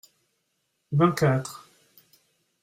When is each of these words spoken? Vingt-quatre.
Vingt-quatre. 1.01 1.55